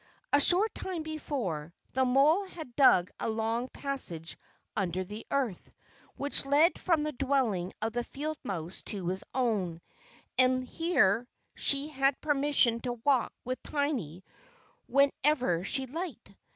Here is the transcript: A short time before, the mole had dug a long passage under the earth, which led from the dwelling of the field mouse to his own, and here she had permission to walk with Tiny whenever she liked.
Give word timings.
A 0.33 0.39
short 0.41 0.73
time 0.73 1.03
before, 1.03 1.75
the 1.93 2.05
mole 2.05 2.47
had 2.47 2.75
dug 2.75 3.11
a 3.19 3.29
long 3.29 3.67
passage 3.67 4.35
under 4.75 5.03
the 5.03 5.27
earth, 5.29 5.71
which 6.17 6.43
led 6.43 6.79
from 6.79 7.03
the 7.03 7.11
dwelling 7.11 7.71
of 7.83 7.93
the 7.93 8.03
field 8.03 8.39
mouse 8.43 8.81
to 8.85 9.09
his 9.09 9.23
own, 9.35 9.79
and 10.39 10.65
here 10.67 11.27
she 11.53 11.89
had 11.89 12.19
permission 12.19 12.79
to 12.79 12.93
walk 12.93 13.31
with 13.45 13.61
Tiny 13.61 14.23
whenever 14.87 15.63
she 15.63 15.85
liked. 15.85 16.31